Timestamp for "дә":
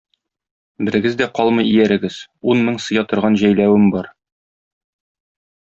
1.19-1.27